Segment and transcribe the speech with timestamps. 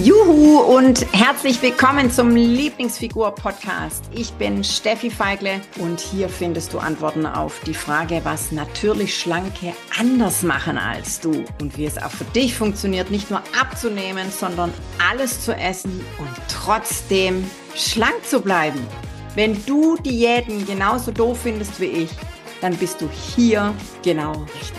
[0.00, 4.04] Juhu und herzlich willkommen zum Lieblingsfigur-Podcast.
[4.14, 9.74] Ich bin Steffi Feigle und hier findest du Antworten auf die Frage, was natürlich Schlanke
[9.98, 14.72] anders machen als du und wie es auch für dich funktioniert, nicht nur abzunehmen, sondern
[15.10, 17.44] alles zu essen und trotzdem
[17.74, 18.78] schlank zu bleiben.
[19.34, 22.10] Wenn du Diäten genauso doof findest wie ich,
[22.60, 23.74] dann bist du hier
[24.04, 24.78] genau richtig.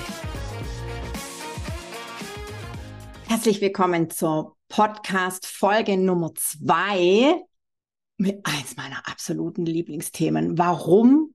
[3.27, 7.41] Herzlich willkommen zur Podcast Folge Nummer zwei
[8.17, 10.59] mit eins meiner absoluten Lieblingsthemen.
[10.59, 11.33] Warum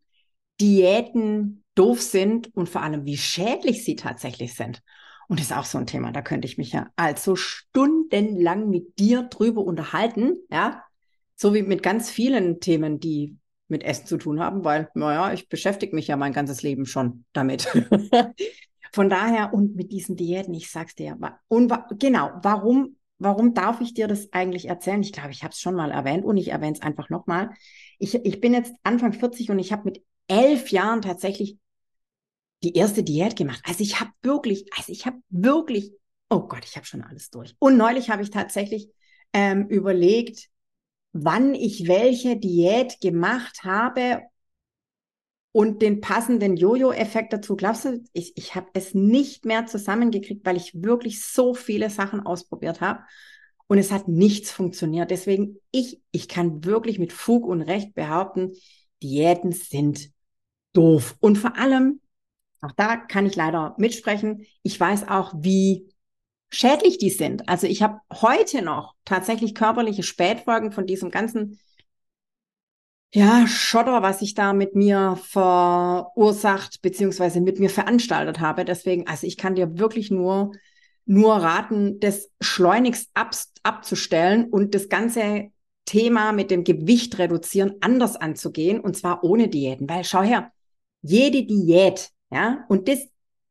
[0.60, 4.82] Diäten doof sind und vor allem wie schädlich sie tatsächlich sind.
[5.26, 8.98] Und das ist auch so ein Thema, da könnte ich mich ja also stundenlang mit
[9.00, 10.82] dir drüber unterhalten, ja.
[11.34, 15.48] So wie mit ganz vielen Themen, die mit Essen zu tun haben, weil, naja, ich
[15.48, 17.66] beschäftige mich ja mein ganzes Leben schon damit.
[18.92, 23.94] Von daher und mit diesen Diäten, ich sag's dir, und genau, warum warum darf ich
[23.94, 25.02] dir das eigentlich erzählen?
[25.02, 27.50] Ich glaube, ich habe es schon mal erwähnt und ich erwähne es einfach nochmal.
[27.98, 31.58] Ich, ich bin jetzt Anfang 40 und ich habe mit elf Jahren tatsächlich
[32.62, 33.62] die erste Diät gemacht.
[33.66, 35.92] Also ich habe wirklich, also ich habe wirklich,
[36.30, 37.54] oh Gott, ich habe schon alles durch.
[37.58, 38.88] Und neulich habe ich tatsächlich
[39.32, 40.48] ähm, überlegt,
[41.12, 44.22] wann ich welche Diät gemacht habe
[45.54, 47.54] und den passenden Jojo-Effekt dazu.
[47.54, 52.26] Glaubst du, ich, ich habe es nicht mehr zusammengekriegt, weil ich wirklich so viele Sachen
[52.26, 53.04] ausprobiert habe
[53.68, 55.12] und es hat nichts funktioniert.
[55.12, 58.54] Deswegen, ich, ich kann wirklich mit Fug und Recht behaupten,
[59.00, 60.10] Diäten sind
[60.72, 61.14] doof.
[61.20, 62.00] Und vor allem,
[62.60, 65.88] auch da kann ich leider mitsprechen, ich weiß auch, wie
[66.50, 67.48] schädlich die sind.
[67.48, 71.60] Also ich habe heute noch tatsächlich körperliche Spätfolgen von diesem ganzen
[73.14, 78.64] ja, Schotter, was ich da mit mir verursacht, beziehungsweise mit mir veranstaltet habe.
[78.64, 80.50] Deswegen, also ich kann dir wirklich nur,
[81.06, 85.52] nur raten, das schleunigst ab, abzustellen und das ganze
[85.84, 89.88] Thema mit dem Gewicht reduzieren anders anzugehen und zwar ohne Diäten.
[89.88, 90.50] Weil schau her,
[91.00, 92.98] jede Diät, ja, und das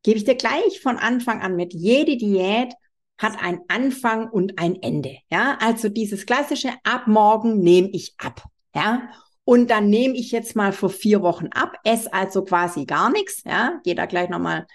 [0.02, 2.74] gebe ich dir gleich von Anfang an mit, jede Diät
[3.16, 5.56] hat ein Anfang und ein Ende, ja.
[5.62, 9.08] Also dieses klassische, ab morgen nehme ich ab, ja.
[9.44, 13.42] Und dann nehme ich jetzt mal für vier Wochen ab, esse also quasi gar nichts,
[13.44, 14.66] ja, gehe da gleich nochmal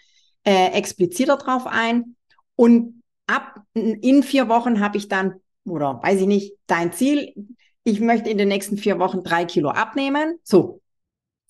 [0.44, 2.16] äh, expliziter drauf ein.
[2.56, 5.36] Und ab in vier Wochen habe ich dann,
[5.66, 7.34] oder weiß ich nicht, dein Ziel,
[7.84, 10.40] ich möchte in den nächsten vier Wochen drei Kilo abnehmen.
[10.44, 10.82] So.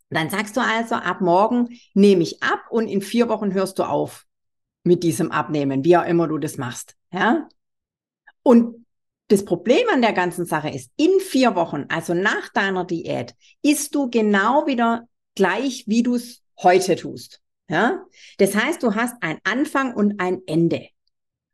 [0.09, 3.83] Dann sagst du also, ab morgen nehme ich ab und in vier Wochen hörst du
[3.83, 4.25] auf
[4.83, 6.95] mit diesem Abnehmen, wie auch immer du das machst.
[7.11, 7.47] Ja?
[8.41, 8.78] Und
[9.29, 13.95] das Problem an der ganzen Sache ist, in vier Wochen, also nach deiner Diät, isst
[13.95, 17.39] du genau wieder gleich, wie du es heute tust.
[17.69, 18.03] Ja?
[18.39, 20.87] Das heißt, du hast ein Anfang und ein Ende.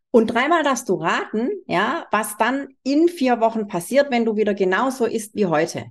[0.09, 4.53] Und dreimal darfst du raten, ja, was dann in vier Wochen passiert, wenn du wieder
[4.53, 5.87] genauso isst wie heute.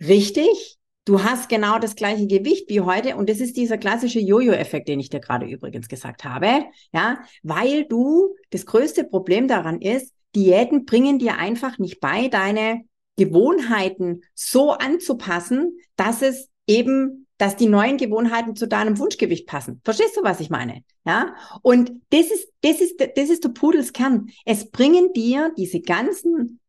[0.00, 0.78] Richtig?
[1.04, 5.00] Du hast genau das gleiche Gewicht wie heute und das ist dieser klassische Jojo-Effekt, den
[5.00, 10.84] ich dir gerade übrigens gesagt habe, ja, weil du das größte Problem daran ist, Diäten
[10.84, 12.82] bringen dir einfach nicht bei, deine
[13.16, 19.80] Gewohnheiten so anzupassen, dass es eben, dass die neuen Gewohnheiten zu deinem Wunschgewicht passen.
[19.84, 20.84] Verstehst du, was ich meine?
[21.04, 21.34] Ja?
[21.62, 24.30] Und das ist, das ist, das ist der Pudelskern.
[24.44, 26.60] Es bringen dir diese ganzen,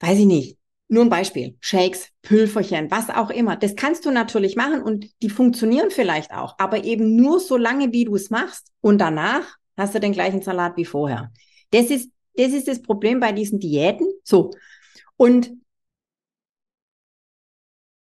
[0.00, 3.56] weiß ich nicht, nur ein Beispiel, Shakes, Pülferchen, was auch immer.
[3.56, 7.92] Das kannst du natürlich machen und die funktionieren vielleicht auch, aber eben nur so lange,
[7.92, 8.72] wie du es machst.
[8.80, 9.44] Und danach
[9.76, 11.30] hast du den gleichen Salat wie vorher.
[11.70, 14.06] Das ist das ist das Problem bei diesen Diäten.
[14.22, 14.52] So.
[15.16, 15.50] Und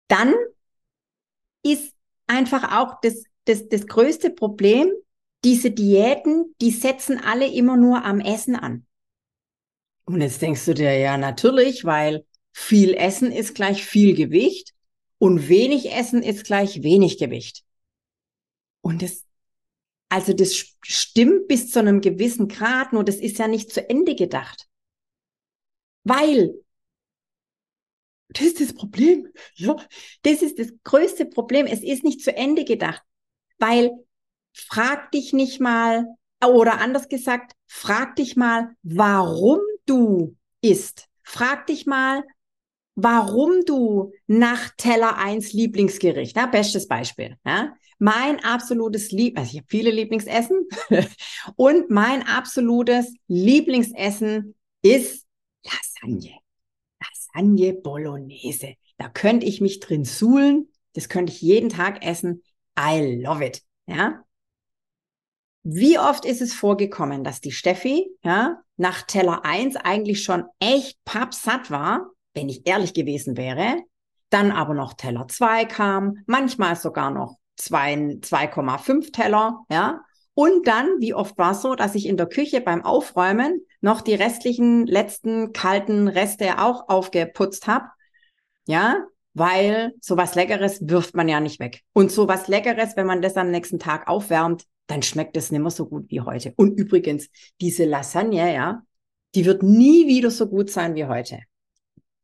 [0.09, 0.34] dann
[1.62, 1.95] ist
[2.27, 4.91] einfach auch das, das, das größte Problem,
[5.45, 8.87] diese Diäten, die setzen alle immer nur am Essen an.
[10.05, 14.75] Und jetzt denkst du dir, ja, natürlich, weil viel Essen ist gleich viel Gewicht
[15.19, 17.62] und wenig Essen ist gleich wenig Gewicht.
[18.81, 19.25] Und das
[20.14, 24.15] also das stimmt bis zu einem gewissen Grad, nur das ist ja nicht zu Ende
[24.15, 24.68] gedacht.
[26.04, 26.54] Weil,
[28.28, 29.74] das ist das Problem, ja,
[30.22, 31.66] das ist das größte Problem.
[31.66, 33.03] Es ist nicht zu Ende gedacht,
[33.59, 33.91] weil
[34.53, 36.06] frag dich nicht mal,
[36.41, 41.09] oder anders gesagt, frag dich mal, warum du isst.
[41.24, 42.22] Frag dich mal,
[42.94, 49.58] warum du nach Teller 1 Lieblingsgericht, ja, bestes Beispiel, ja, mein absolutes Lieb, also ich
[49.58, 50.68] habe viele Lieblingsessen
[51.56, 55.26] und mein absolutes Lieblingsessen ist
[55.64, 56.38] Lasagne.
[57.00, 58.74] Lasagne Bolognese.
[58.98, 60.68] Da könnte ich mich drin suhlen.
[60.92, 62.42] Das könnte ich jeden Tag essen.
[62.78, 63.62] I love it.
[63.86, 64.24] Ja.
[65.62, 71.02] Wie oft ist es vorgekommen, dass die Steffi, ja, nach Teller 1 eigentlich schon echt
[71.04, 73.82] pappsatt war, wenn ich ehrlich gewesen wäre,
[74.28, 80.01] dann aber noch Teller 2 kam, manchmal sogar noch 2,5 Teller, ja.
[80.34, 84.01] Und dann, wie oft war es so, dass ich in der Küche beim Aufräumen noch
[84.01, 87.86] die restlichen letzten kalten Reste auch aufgeputzt habe,
[88.66, 89.04] ja,
[89.34, 91.83] weil sowas Leckeres wirft man ja nicht weg.
[91.92, 95.71] Und sowas Leckeres, wenn man das am nächsten Tag aufwärmt, dann schmeckt es nicht mehr
[95.71, 96.53] so gut wie heute.
[96.56, 97.28] Und übrigens,
[97.60, 98.83] diese Lasagne, ja,
[99.34, 101.41] die wird nie wieder so gut sein wie heute.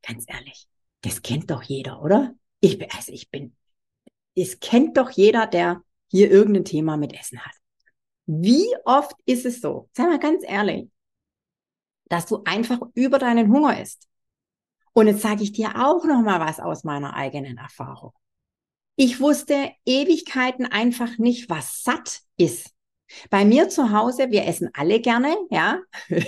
[0.06, 0.66] Ganz ehrlich,
[1.02, 2.34] das kennt doch jeder, oder?
[2.60, 3.54] Ich bin, also ich bin,
[4.34, 7.54] es kennt doch jeder, der hier irgendein Thema mit Essen hat.
[8.26, 10.88] Wie oft ist es so, sei mal ganz ehrlich,
[12.08, 14.08] dass du einfach über deinen Hunger isst?
[14.92, 18.12] Und jetzt sage ich dir auch noch mal was aus meiner eigenen Erfahrung.
[18.96, 22.70] Ich wusste Ewigkeiten einfach nicht, was satt ist.
[23.30, 25.80] Bei mir zu Hause, wir essen alle gerne, ja.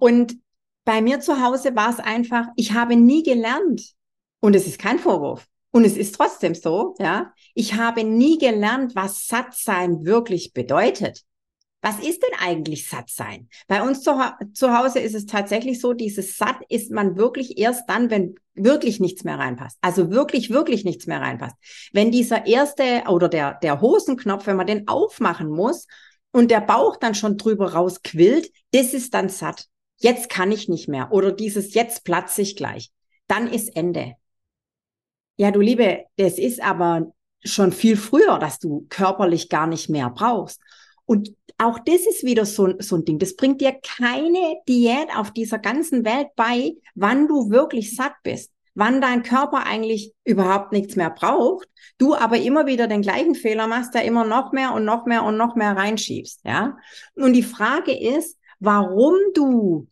[0.00, 0.36] Und
[0.84, 3.94] bei mir zu Hause war es einfach, ich habe nie gelernt.
[4.40, 5.46] Und es ist kein Vorwurf.
[5.70, 7.32] Und es ist trotzdem so, ja.
[7.54, 11.24] Ich habe nie gelernt, was satt sein wirklich bedeutet.
[11.80, 13.48] Was ist denn eigentlich satt sein?
[13.68, 14.10] Bei uns zu,
[14.52, 18.98] zu, Hause ist es tatsächlich so, dieses satt ist man wirklich erst dann, wenn wirklich
[18.98, 19.78] nichts mehr reinpasst.
[19.80, 21.54] Also wirklich, wirklich nichts mehr reinpasst.
[21.92, 25.86] Wenn dieser erste oder der, der Hosenknopf, wenn man den aufmachen muss
[26.32, 29.66] und der Bauch dann schon drüber rausquillt, das ist dann satt.
[29.98, 31.12] Jetzt kann ich nicht mehr.
[31.12, 32.90] Oder dieses jetzt platze ich gleich.
[33.28, 34.14] Dann ist Ende.
[35.38, 37.12] Ja, du Liebe, das ist aber
[37.44, 40.60] schon viel früher, dass du körperlich gar nicht mehr brauchst.
[41.06, 43.20] Und auch das ist wieder so, so ein Ding.
[43.20, 48.52] Das bringt dir keine Diät auf dieser ganzen Welt bei, wann du wirklich satt bist,
[48.74, 51.68] wann dein Körper eigentlich überhaupt nichts mehr braucht,
[51.98, 55.22] du aber immer wieder den gleichen Fehler machst, da immer noch mehr und noch mehr
[55.22, 56.76] und noch mehr reinschiebst, ja?
[57.14, 59.86] Und die Frage ist, warum du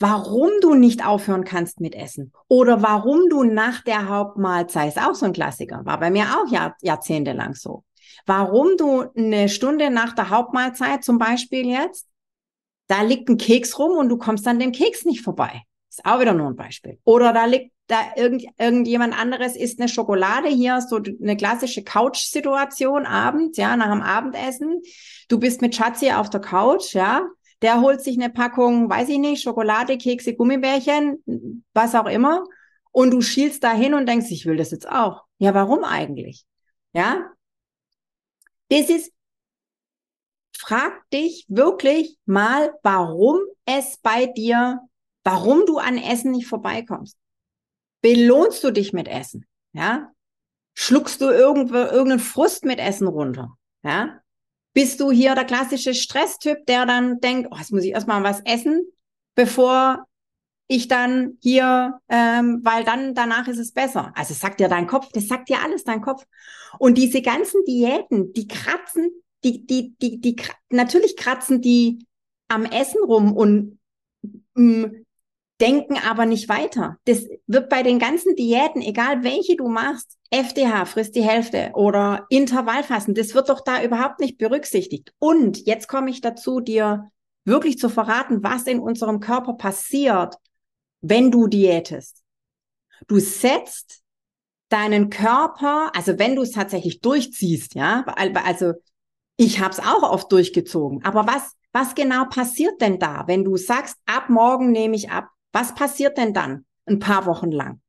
[0.00, 5.14] warum du nicht aufhören kannst mit Essen oder warum du nach der Hauptmahlzeit, ist auch
[5.14, 7.84] so ein Klassiker, war bei mir auch Jahr, jahrzehntelang so.
[8.26, 12.08] Warum du eine Stunde nach der Hauptmahlzeit zum Beispiel jetzt,
[12.88, 15.62] da liegt ein Keks rum und du kommst an dem Keks nicht vorbei.
[15.88, 16.98] Ist auch wieder nur ein Beispiel.
[17.04, 23.04] Oder da liegt da irgend, irgendjemand anderes isst eine Schokolade hier, so eine klassische Couch-Situation
[23.04, 24.80] abends, ja, nach dem Abendessen.
[25.28, 27.28] Du bist mit Schatzi auf der Couch, ja.
[27.62, 32.44] Der holt sich eine Packung, weiß ich nicht, Schokolade, Kekse, Gummibärchen, was auch immer.
[32.92, 35.24] Und du schielst da hin und denkst, ich will das jetzt auch.
[35.38, 36.44] Ja, warum eigentlich?
[36.92, 37.30] Ja,
[38.70, 39.12] das ist,
[40.56, 44.80] frag dich wirklich mal, warum es bei dir,
[45.24, 47.16] warum du an Essen nicht vorbeikommst.
[48.00, 49.46] Belohnst du dich mit Essen?
[49.72, 50.12] Ja?
[50.74, 53.56] Schluckst du irgendwo, irgendeinen Frust mit Essen runter?
[53.82, 54.20] Ja?
[54.80, 58.40] Bist du hier der klassische Stresstyp, der dann denkt, oh, jetzt muss ich erstmal was
[58.46, 58.82] essen,
[59.34, 60.06] bevor
[60.68, 64.10] ich dann hier, ähm, weil dann danach ist es besser.
[64.16, 66.24] Also sagt dir dein Kopf, das sagt dir alles dein Kopf.
[66.78, 69.10] Und diese ganzen Diäten, die kratzen,
[69.44, 70.36] die, die, die, die,
[70.70, 72.06] natürlich kratzen die
[72.48, 73.78] am Essen rum und
[74.54, 75.06] mh, mm,
[75.60, 76.96] denken aber nicht weiter.
[77.04, 82.26] Das wird bei den ganzen Diäten, egal welche du machst, FDH frisst die Hälfte oder
[82.28, 85.12] Intervallfasten, das wird doch da überhaupt nicht berücksichtigt.
[85.18, 87.10] Und jetzt komme ich dazu, dir
[87.44, 90.36] wirklich zu verraten, was in unserem Körper passiert,
[91.00, 92.22] wenn du diätest.
[93.08, 94.02] Du setzt
[94.68, 98.04] deinen Körper, also wenn du es tatsächlich durchziehst, ja,
[98.44, 98.74] also
[99.36, 103.56] ich habe es auch oft durchgezogen, aber was, was genau passiert denn da, wenn du
[103.56, 105.28] sagst, ab morgen nehme ich ab?
[105.52, 107.80] Was passiert denn dann ein paar Wochen lang?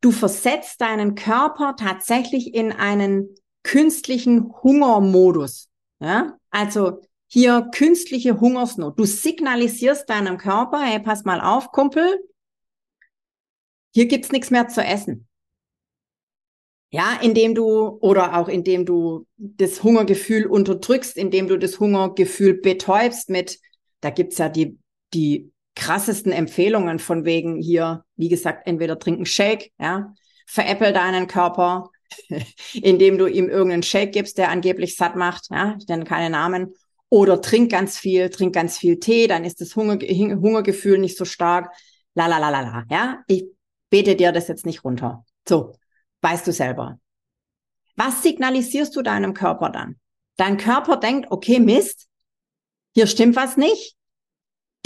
[0.00, 5.68] Du versetzt deinen Körper tatsächlich in einen künstlichen Hungermodus.
[6.00, 6.36] Ja?
[6.50, 8.98] Also hier künstliche Hungersnot.
[8.98, 12.18] Du signalisierst deinem Körper, hey, pass mal auf, Kumpel,
[13.94, 15.28] hier gibt's nichts mehr zu essen.
[16.90, 23.30] Ja, indem du oder auch indem du das Hungergefühl unterdrückst, indem du das Hungergefühl betäubst
[23.30, 23.60] mit,
[24.00, 24.78] da gibt's ja die,
[25.14, 30.14] die krassesten Empfehlungen von wegen hier, wie gesagt, entweder trinken Shake, ja,
[30.46, 31.90] veräppel deinen Körper,
[32.74, 36.74] indem du ihm irgendeinen Shake gibst, der angeblich satt macht, ja, ich nenne keine Namen,
[37.08, 41.24] oder trink ganz viel, trink ganz viel Tee, dann ist das Hunger, Hungergefühl nicht so
[41.24, 41.74] stark,
[42.14, 43.44] la la la la la, ja, ich
[43.90, 45.24] bete dir das jetzt nicht runter.
[45.46, 45.74] So,
[46.22, 46.98] weißt du selber.
[47.96, 49.96] Was signalisierst du deinem Körper dann?
[50.36, 52.08] Dein Körper denkt, okay, Mist,
[52.94, 53.94] hier stimmt was nicht.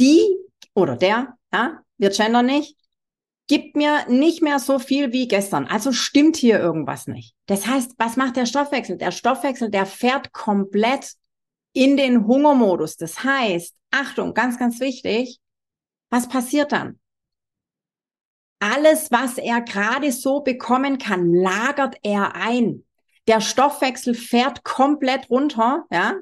[0.01, 0.37] Die
[0.77, 2.77] oder der, ja, wir gender nicht,
[3.49, 5.67] gibt mir nicht mehr so viel wie gestern.
[5.67, 7.35] Also stimmt hier irgendwas nicht.
[7.47, 8.99] Das heißt, was macht der Stoffwechsel?
[8.99, 11.15] Der Stoffwechsel, der fährt komplett
[11.73, 12.97] in den Hungermodus.
[12.97, 15.41] Das heißt, Achtung, ganz, ganz wichtig,
[16.11, 16.99] was passiert dann?
[18.59, 22.85] Alles, was er gerade so bekommen kann, lagert er ein.
[23.29, 26.15] Der Stoffwechsel fährt komplett runter, ja.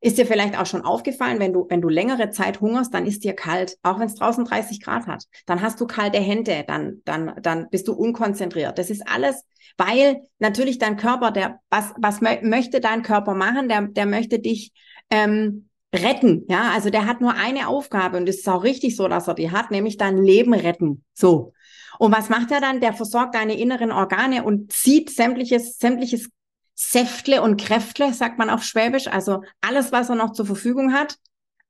[0.00, 3.24] Ist dir vielleicht auch schon aufgefallen, wenn du, wenn du längere Zeit hungerst, dann ist
[3.24, 5.24] dir kalt, auch wenn es draußen 30 Grad hat.
[5.46, 8.78] Dann hast du kalte Hände, dann, dann, dann bist du unkonzentriert.
[8.78, 9.42] Das ist alles,
[9.78, 13.68] weil natürlich dein Körper, der, was, was mö möchte dein Körper machen?
[13.68, 14.72] Der, der möchte dich
[15.10, 16.44] ähm, retten.
[16.48, 19.34] Ja, also der hat nur eine Aufgabe und es ist auch richtig so, dass er
[19.34, 21.04] die hat, nämlich dein Leben retten.
[21.14, 21.52] So.
[21.98, 22.80] Und was macht er dann?
[22.80, 26.30] Der versorgt deine inneren Organe und zieht sämtliches, sämtliches
[26.76, 31.16] Säftle und Kräftle, sagt man auf Schwäbisch, also alles, was er noch zur Verfügung hat,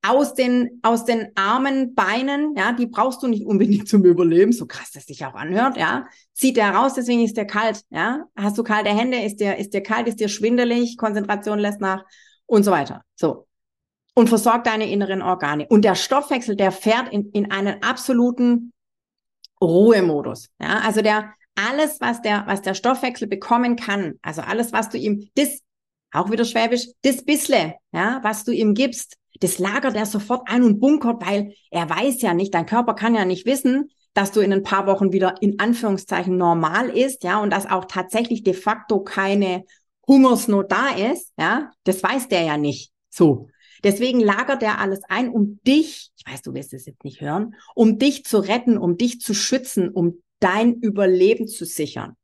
[0.02, 4.66] aus den, aus den Armen, Beinen, ja, die brauchst du nicht unbedingt zum Überleben, so
[4.66, 8.58] krass das sich auch anhört, ja, zieht er raus, deswegen ist der kalt, ja, hast
[8.58, 12.04] du kalte Hände, ist der, ist der kalt, ist dir schwindelig, Konzentration lässt nach
[12.46, 13.46] und so weiter, so.
[14.14, 15.66] Und versorgt deine inneren Organe.
[15.68, 18.72] Und der Stoffwechsel, der fährt in, in einen absoluten
[19.60, 20.48] Ruhemodus.
[20.58, 24.98] Ja, also der alles, was der, was der Stoffwechsel bekommen kann, also alles, was du
[24.98, 25.60] ihm, das,
[26.12, 30.62] auch wieder schwäbisch, das bissle, ja, was du ihm gibst, das lagert er sofort ein
[30.62, 34.40] und bunkert, weil er weiß ja nicht, dein Körper kann ja nicht wissen, dass du
[34.40, 38.54] in ein paar Wochen wieder in Anführungszeichen normal ist, ja, und dass auch tatsächlich de
[38.54, 39.64] facto keine
[40.06, 42.92] Hungersnot da ist, ja, das weiß der ja nicht.
[43.10, 43.48] So.
[43.84, 47.54] Deswegen lagert er alles ein, um dich, ich weiß, du wirst es jetzt nicht hören,
[47.74, 52.16] um dich zu retten, um dich zu schützen, um dein Überleben zu sichern.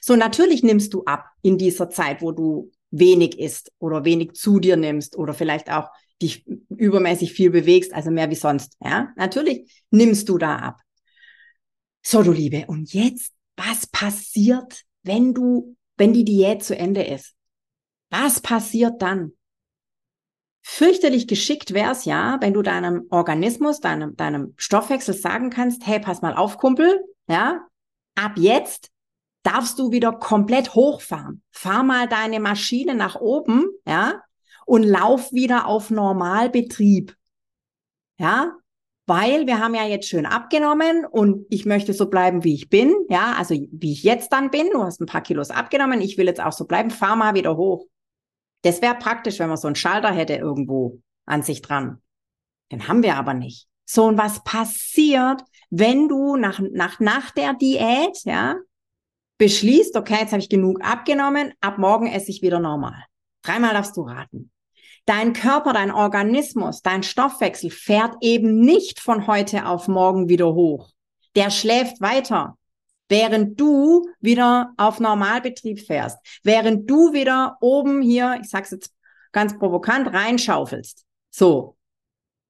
[0.00, 4.60] So, natürlich nimmst du ab in dieser Zeit, wo du wenig isst oder wenig zu
[4.60, 5.90] dir nimmst oder vielleicht auch
[6.22, 8.76] dich übermäßig viel bewegst, also mehr wie sonst.
[8.82, 10.80] Ja, natürlich nimmst du da ab.
[12.02, 12.64] So, du Liebe.
[12.66, 17.34] Und jetzt, was passiert, wenn du, wenn die Diät zu Ende ist?
[18.10, 19.32] Was passiert dann?
[20.76, 26.00] Fürchterlich geschickt wäre es ja, wenn du deinem Organismus, deinem, deinem Stoffwechsel sagen kannst, hey,
[26.00, 27.64] pass mal auf, Kumpel, ja,
[28.16, 28.90] ab jetzt
[29.44, 31.42] darfst du wieder komplett hochfahren.
[31.52, 34.20] Fahr mal deine Maschine nach oben, ja,
[34.66, 37.14] und lauf wieder auf Normalbetrieb.
[38.18, 38.54] Ja,
[39.06, 42.92] weil wir haben ja jetzt schön abgenommen und ich möchte so bleiben, wie ich bin.
[43.08, 44.70] Ja, also wie ich jetzt dann bin.
[44.72, 46.00] Du hast ein paar Kilos abgenommen.
[46.00, 46.90] Ich will jetzt auch so bleiben.
[46.90, 47.86] Fahr mal wieder hoch.
[48.64, 52.00] Das wäre praktisch, wenn man so einen Schalter hätte irgendwo an sich dran.
[52.72, 53.68] Den haben wir aber nicht.
[53.84, 58.56] So, und was passiert, wenn du nach, nach, nach der Diät, ja,
[59.36, 63.04] beschließt, okay, jetzt habe ich genug abgenommen, ab morgen esse ich wieder normal.
[63.42, 64.50] Dreimal darfst du raten.
[65.04, 70.88] Dein Körper, dein Organismus, dein Stoffwechsel fährt eben nicht von heute auf morgen wieder hoch.
[71.36, 72.56] Der schläft weiter
[73.08, 78.92] während du wieder auf Normalbetrieb fährst, während du wieder oben hier, ich sag's jetzt
[79.32, 81.04] ganz provokant, reinschaufelst.
[81.30, 81.76] So.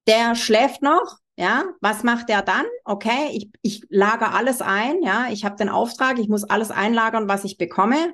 [0.06, 2.66] Der schläft noch, ja, was macht der dann?
[2.84, 7.28] Okay, ich, ich lager alles ein, ja, ich habe den Auftrag, ich muss alles einlagern,
[7.28, 8.12] was ich bekomme.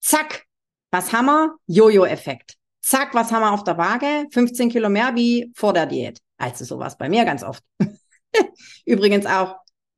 [0.00, 0.44] Zack,
[0.90, 1.54] was haben wir?
[1.66, 2.56] Jojo-Effekt.
[2.80, 4.26] Zack, was haben wir auf der Waage?
[4.32, 6.18] 15 Kilo mehr wie vor der Diät.
[6.38, 7.62] Also sowas bei mir ganz oft.
[8.84, 9.56] Übrigens auch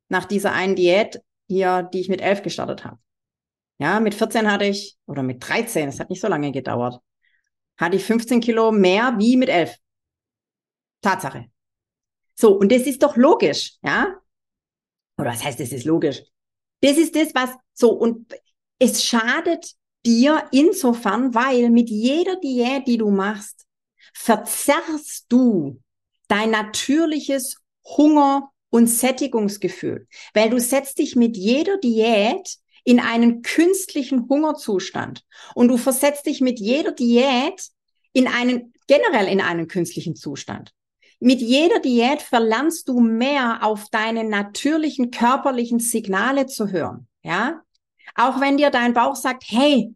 [0.09, 1.21] nach dieser einen Diät
[1.51, 2.99] hier, die ich mit elf gestartet habe.
[3.79, 7.01] Ja, mit 14 hatte ich, oder mit 13, es hat nicht so lange gedauert,
[7.77, 9.77] hatte ich 15 Kilo mehr wie mit elf.
[11.03, 11.47] Tatsache.
[12.35, 14.17] So, und das ist doch logisch, ja?
[15.19, 16.23] Oder was heißt, das ist logisch?
[16.81, 18.35] Das ist das, was so, und
[18.79, 19.75] es schadet
[20.07, 23.67] dir insofern, weil mit jeder Diät, die du machst,
[24.15, 25.83] verzerrst du
[26.29, 34.29] dein natürliches Hunger- und Sättigungsgefühl, weil du setzt dich mit jeder Diät in einen künstlichen
[34.29, 35.25] Hungerzustand
[35.55, 37.69] und du versetzt dich mit jeder Diät
[38.13, 40.73] in einen generell in einen künstlichen Zustand.
[41.21, 47.61] Mit jeder Diät verlernst du mehr auf deine natürlichen körperlichen Signale zu hören, ja?
[48.17, 49.95] Auch wenn dir dein Bauch sagt, hey,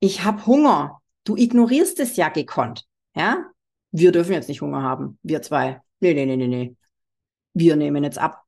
[0.00, 3.44] ich habe Hunger, du ignorierst es ja gekonnt, ja?
[3.92, 5.80] Wir dürfen jetzt nicht Hunger haben, wir zwei.
[6.00, 6.76] Nee, nee, nee, nee, nee
[7.58, 8.44] wir nehmen jetzt ab.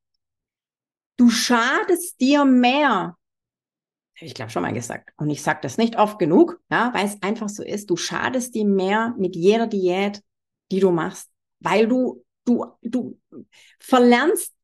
[1.16, 3.16] Du schadest dir mehr.
[4.20, 5.10] Ich glaube schon mal gesagt.
[5.16, 7.90] Und ich sage das nicht oft genug, ja, weil es einfach so ist.
[7.90, 10.22] Du schadest dir mehr mit jeder Diät,
[10.70, 13.18] die du machst, weil du, du, du
[13.78, 14.54] verlernst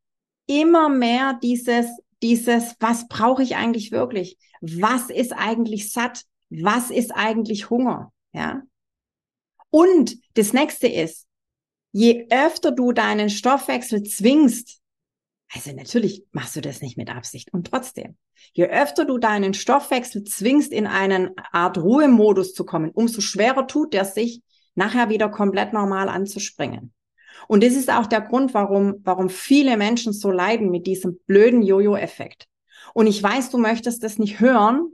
[0.46, 1.86] immer mehr dieses,
[2.22, 4.38] dieses, was brauche ich eigentlich wirklich?
[4.60, 6.22] Was ist eigentlich satt?
[6.50, 8.12] Was ist eigentlich Hunger?
[8.32, 8.62] Ja.
[9.70, 11.25] Und das nächste ist,
[11.96, 14.82] je öfter du deinen Stoffwechsel zwingst,
[15.54, 18.18] also natürlich machst du das nicht mit Absicht und trotzdem,
[18.52, 23.94] je öfter du deinen Stoffwechsel zwingst, in einen Art Ruhemodus zu kommen, umso schwerer tut
[23.94, 24.42] er sich,
[24.74, 26.92] nachher wieder komplett normal anzuspringen.
[27.48, 31.62] Und das ist auch der Grund, warum, warum viele Menschen so leiden mit diesem blöden
[31.62, 32.46] Jojo-Effekt.
[32.92, 34.92] Und ich weiß, du möchtest das nicht hören.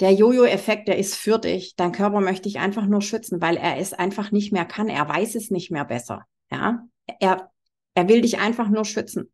[0.00, 1.74] Der Jojo-Effekt, der ist für dich.
[1.76, 4.88] Dein Körper möchte dich einfach nur schützen, weil er es einfach nicht mehr kann.
[4.88, 6.26] Er weiß es nicht mehr besser.
[6.50, 6.84] Ja,
[7.18, 7.50] er,
[7.94, 9.32] er will dich einfach nur schützen,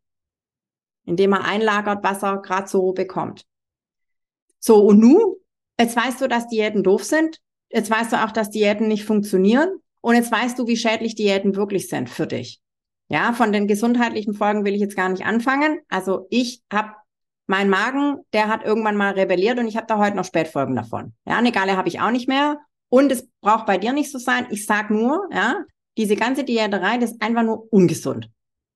[1.05, 3.45] indem er einlagert, was er gerade so bekommt.
[4.59, 5.37] So, und nu,
[5.77, 7.41] jetzt weißt du, dass Diäten doof sind.
[7.69, 9.69] Jetzt weißt du auch, dass Diäten nicht funktionieren.
[9.99, 12.61] Und jetzt weißt du, wie schädlich Diäten wirklich sind für dich.
[13.09, 15.79] Ja, von den gesundheitlichen Folgen will ich jetzt gar nicht anfangen.
[15.89, 16.93] Also ich habe
[17.53, 21.13] mein Magen, der hat irgendwann mal rebelliert und ich habe da heute noch Spätfolgen davon.
[21.23, 22.57] Ja, eine Galle habe ich auch nicht mehr.
[22.89, 24.47] Und es braucht bei dir nicht so sein.
[24.49, 25.63] Ich sag nur, ja,
[25.95, 28.31] diese ganze Diäterei, das ist einfach nur ungesund.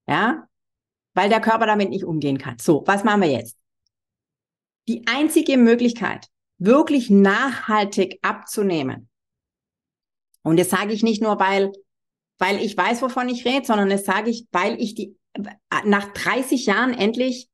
[0.07, 0.47] Ja,
[1.15, 2.59] weil der Körper damit nicht umgehen kann.
[2.59, 3.57] So, was machen wir jetzt?
[4.87, 6.27] Die einzige Möglichkeit,
[6.59, 9.09] wirklich nachhaltig abzunehmen,
[10.43, 11.73] und das sage ich nicht nur, weil,
[12.37, 15.17] weil ich weiß, wovon ich rede, sondern das sage ich, weil ich die
[15.83, 17.49] nach 30 Jahren endlich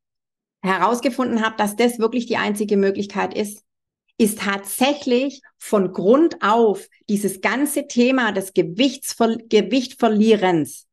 [0.63, 3.63] herausgefunden habe, dass das wirklich die einzige Möglichkeit ist,
[4.17, 10.87] ist tatsächlich von Grund auf dieses ganze Thema des Gewichtsver Gewichtverlierens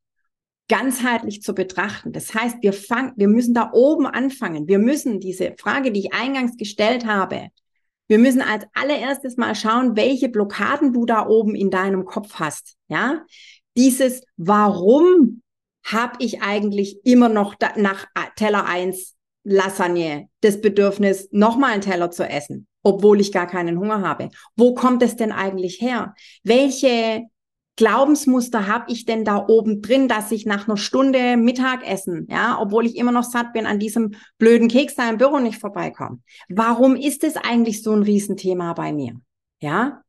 [0.68, 2.12] ganzheitlich zu betrachten.
[2.12, 4.68] Das heißt, wir fangen, wir müssen da oben anfangen.
[4.68, 7.48] Wir müssen diese Frage, die ich eingangs gestellt habe,
[8.10, 12.74] wir müssen als allererstes mal schauen, welche Blockaden du da oben in deinem Kopf hast.
[12.88, 13.24] Ja,
[13.76, 15.42] dieses Warum
[15.84, 22.28] habe ich eigentlich immer noch nach Teller eins Lasagne das Bedürfnis, nochmal einen Teller zu
[22.28, 24.30] essen, obwohl ich gar keinen Hunger habe?
[24.56, 26.14] Wo kommt es denn eigentlich her?
[26.44, 27.26] Welche
[27.76, 32.84] Glaubensmuster habe ich denn da oben drin, dass ich nach einer Stunde Mittagessen, ja, obwohl
[32.84, 36.20] ich immer noch satt bin, an diesem blöden Keks da im Büro nicht vorbeikomme?
[36.48, 39.14] Warum ist es eigentlich so ein Riesenthema bei mir?
[39.62, 40.02] Ja,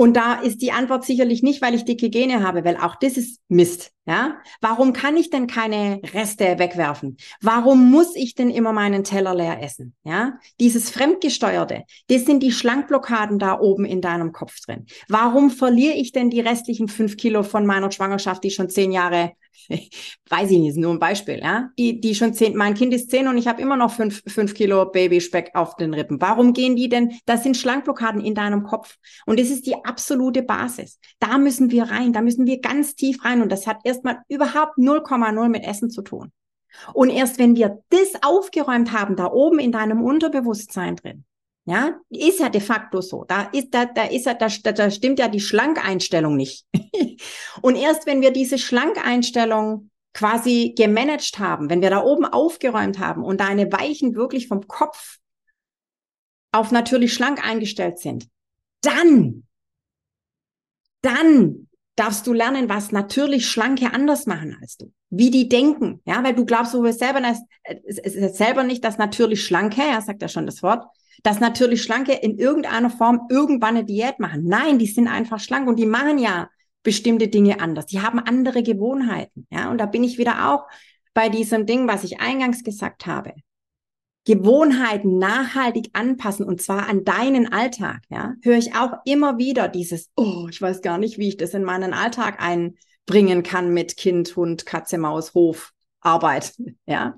[0.00, 3.16] und da ist die Antwort sicherlich nicht, weil ich dicke Gene habe, weil auch das
[3.16, 3.90] ist Mist.
[4.08, 7.18] Ja, warum kann ich denn keine Reste wegwerfen?
[7.42, 9.94] Warum muss ich denn immer meinen Teller leer essen?
[10.02, 14.86] Ja, dieses Fremdgesteuerte, das sind die Schlankblockaden da oben in deinem Kopf drin.
[15.08, 19.32] Warum verliere ich denn die restlichen fünf Kilo von meiner Schwangerschaft, die schon zehn Jahre
[20.30, 23.10] weiß ich nicht, ist nur ein Beispiel, ja, die, die schon zehn, mein Kind ist
[23.10, 26.20] zehn und ich habe immer noch fünf, fünf Kilo Babyspeck auf den Rippen.
[26.20, 27.18] Warum gehen die denn?
[27.26, 28.96] Das sind Schlankblockaden in deinem Kopf.
[29.26, 30.98] Und das ist die absolute Basis.
[31.18, 33.42] Da müssen wir rein, da müssen wir ganz tief rein.
[33.42, 36.32] Und das hat erstmal überhaupt 0,0 mit Essen zu tun.
[36.92, 41.24] Und erst wenn wir das aufgeräumt haben, da oben in deinem Unterbewusstsein drin,
[41.64, 43.24] ja, ist ja de facto so.
[43.24, 46.66] Da ist, da, da ist ja, da, da stimmt ja die Schlankeinstellung nicht.
[47.62, 53.22] und erst wenn wir diese Schlankeinstellung quasi gemanagt haben, wenn wir da oben aufgeräumt haben
[53.22, 55.18] und deine Weichen wirklich vom Kopf
[56.52, 58.28] auf natürlich schlank eingestellt sind,
[58.80, 59.46] dann,
[61.02, 61.67] dann
[61.98, 64.92] darfst du lernen, was natürlich Schlanke anders machen als du.
[65.10, 69.44] Wie die denken, ja, weil du glaubst du selber, dass, äh, selber nicht, dass natürlich
[69.44, 70.84] Schlanke, ja, sagt ja schon das Wort,
[71.22, 74.44] dass natürlich Schlanke in irgendeiner Form irgendwann eine Diät machen.
[74.44, 76.48] Nein, die sind einfach schlank und die machen ja
[76.84, 77.86] bestimmte Dinge anders.
[77.86, 79.46] Die haben andere Gewohnheiten.
[79.50, 80.66] Ja, und da bin ich wieder auch
[81.14, 83.32] bei diesem Ding, was ich eingangs gesagt habe.
[84.28, 90.10] Gewohnheiten nachhaltig anpassen und zwar an deinen Alltag, ja, höre ich auch immer wieder dieses,
[90.16, 94.36] oh, ich weiß gar nicht, wie ich das in meinen Alltag einbringen kann mit Kind,
[94.36, 96.52] Hund, Katze, Maus, Hof, Arbeit,
[96.86, 97.16] ja.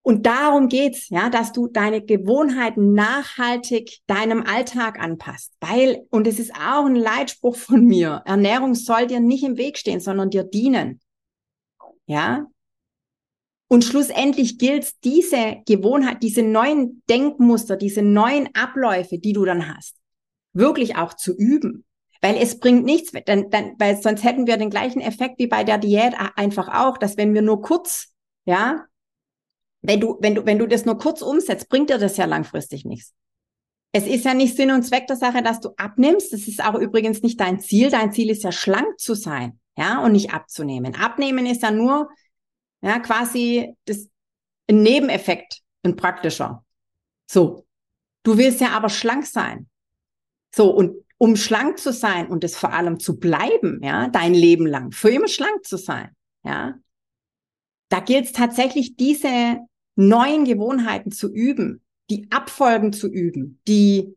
[0.00, 5.52] Und darum geht's, ja, dass du deine Gewohnheiten nachhaltig deinem Alltag anpasst.
[5.60, 9.76] Weil, und es ist auch ein Leitspruch von mir, Ernährung soll dir nicht im Weg
[9.76, 11.02] stehen, sondern dir dienen.
[12.06, 12.46] Ja.
[13.72, 19.94] Und schlussendlich gilt diese Gewohnheit, diese neuen Denkmuster, diese neuen Abläufe, die du dann hast,
[20.52, 21.84] wirklich auch zu üben.
[22.20, 25.62] Weil es bringt nichts, dann, dann, weil sonst hätten wir den gleichen Effekt wie bei
[25.62, 28.12] der Diät einfach auch, dass wenn wir nur kurz,
[28.44, 28.86] ja,
[29.82, 32.84] wenn du, wenn du, wenn du das nur kurz umsetzt, bringt dir das ja langfristig
[32.84, 33.14] nichts.
[33.92, 36.32] Es ist ja nicht Sinn und Zweck der Sache, dass du abnimmst.
[36.32, 37.88] Das ist auch übrigens nicht dein Ziel.
[37.88, 40.96] Dein Ziel ist ja schlank zu sein, ja, und nicht abzunehmen.
[40.96, 42.08] Abnehmen ist ja nur,
[42.82, 44.08] ja, quasi das,
[44.68, 46.64] ein Nebeneffekt, ein praktischer.
[47.30, 47.66] So.
[48.22, 49.68] Du willst ja aber schlank sein.
[50.54, 50.70] So.
[50.70, 54.92] Und um schlank zu sein und es vor allem zu bleiben, ja, dein Leben lang,
[54.92, 56.14] für immer schlank zu sein,
[56.44, 56.78] ja,
[57.90, 59.58] da gilt es tatsächlich diese
[59.96, 64.16] neuen Gewohnheiten zu üben, die Abfolgen zu üben, die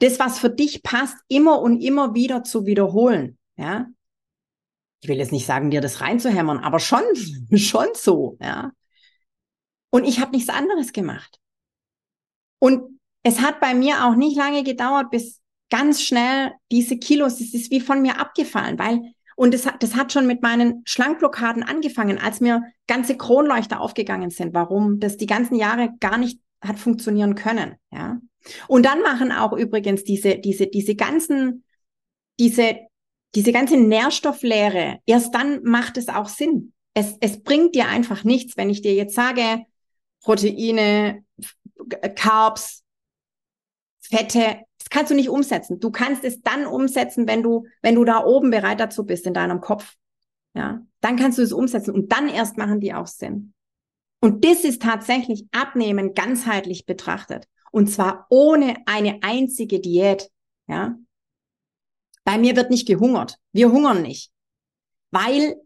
[0.00, 3.38] das, was für dich passt, immer und immer wieder zu wiederholen.
[3.56, 3.86] Ja,
[5.04, 7.02] ich will jetzt nicht sagen, dir das reinzuhämmern, aber schon,
[7.56, 8.38] schon so.
[8.40, 8.72] Ja,
[9.90, 11.38] und ich habe nichts anderes gemacht.
[12.58, 17.52] Und es hat bei mir auch nicht lange gedauert, bis ganz schnell diese Kilos, das
[17.52, 22.18] ist wie von mir abgefallen, weil, und das, das hat schon mit meinen Schlankblockaden angefangen,
[22.18, 27.34] als mir ganze Kronleuchter aufgegangen sind, warum das die ganzen Jahre gar nicht hat funktionieren
[27.34, 28.20] können, ja.
[28.68, 31.64] Und dann machen auch übrigens diese, diese, diese ganzen,
[32.38, 32.78] diese,
[33.34, 36.72] diese ganze Nährstofflehre, erst dann macht es auch Sinn.
[36.94, 39.64] Es, es bringt dir einfach nichts, wenn ich dir jetzt sage,
[40.22, 41.24] Proteine,
[42.14, 42.82] Carbs,
[44.00, 45.80] Fette, das kannst du nicht umsetzen.
[45.80, 49.34] Du kannst es dann umsetzen, wenn du, wenn du da oben bereit dazu bist in
[49.34, 49.94] deinem Kopf.
[50.54, 53.54] Ja, dann kannst du es umsetzen und dann erst machen die auch Sinn.
[54.20, 57.46] Und das ist tatsächlich Abnehmen ganzheitlich betrachtet.
[57.72, 60.30] Und zwar ohne eine einzige Diät.
[60.68, 60.96] Ja.
[62.24, 63.38] Bei mir wird nicht gehungert.
[63.52, 64.32] Wir hungern nicht.
[65.10, 65.56] Weil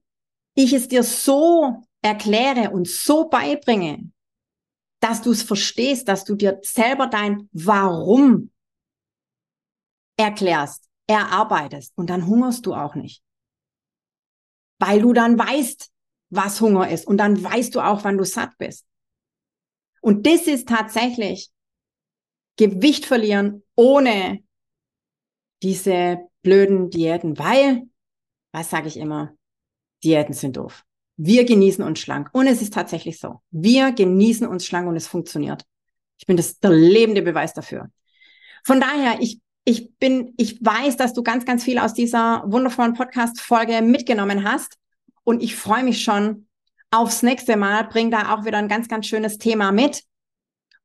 [0.54, 4.10] ich es dir so erkläre und so beibringe,
[5.00, 8.50] dass du es verstehst, dass du dir selber dein Warum
[10.16, 13.22] erklärst, erarbeitest und dann hungerst du auch nicht.
[14.80, 15.92] Weil du dann weißt,
[16.30, 18.84] was Hunger ist und dann weißt du auch, wann du satt bist.
[20.00, 21.50] Und das ist tatsächlich
[22.56, 24.42] Gewicht verlieren ohne
[25.62, 27.82] diese blöden Diäten, weil,
[28.52, 29.34] was sage ich immer,
[30.04, 30.84] Diäten sind doof.
[31.16, 32.30] Wir genießen uns schlank.
[32.32, 33.40] Und es ist tatsächlich so.
[33.50, 35.64] Wir genießen uns schlank und es funktioniert.
[36.18, 37.90] Ich bin das der lebende Beweis dafür.
[38.64, 42.94] Von daher, ich ich bin, ich weiß, dass du ganz, ganz viel aus dieser wundervollen
[42.94, 44.78] Podcast-Folge mitgenommen hast.
[45.24, 46.46] Und ich freue mich schon
[46.90, 47.84] aufs nächste Mal.
[47.84, 50.04] Bring da auch wieder ein ganz, ganz schönes Thema mit.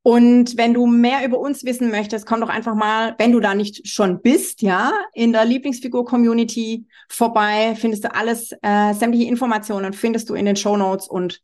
[0.05, 3.55] Und wenn du mehr über uns wissen möchtest, komm doch einfach mal, wenn du da
[3.55, 7.73] nicht schon bist, ja, in der Lieblingsfigur-Community vorbei.
[7.77, 11.07] Findest du alles, äh, sämtliche Informationen findest du in den Show Notes.
[11.07, 11.41] Und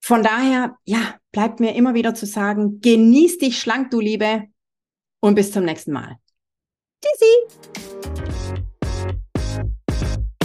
[0.00, 4.44] von daher, ja, bleibt mir immer wieder zu sagen, genieß dich schlank, du Liebe,
[5.20, 6.16] und bis zum nächsten Mal.
[7.04, 8.32] Tschüssi!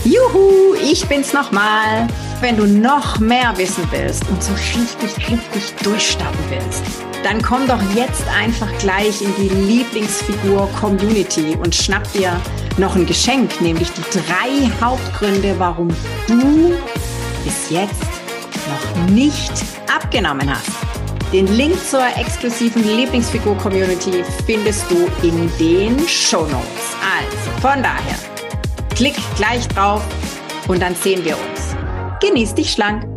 [0.06, 2.08] Juhu, ich bin's nochmal.
[2.40, 6.84] Wenn du noch mehr wissen willst und so richtig, richtig durchstarten willst,
[7.28, 12.40] dann komm doch jetzt einfach gleich in die Lieblingsfigur-Community und schnapp dir
[12.78, 15.90] noch ein Geschenk, nämlich die drei Hauptgründe, warum
[16.28, 16.74] du
[17.44, 18.08] bis jetzt
[18.70, 19.52] noch nicht
[19.94, 20.72] abgenommen hast.
[21.34, 26.96] Den Link zur exklusiven Lieblingsfigur-Community findest du in den Show Notes.
[27.02, 28.16] Also, von daher,
[28.96, 30.02] klick gleich drauf
[30.70, 31.76] und dann sehen wir uns.
[32.22, 33.17] Genieß dich schlank!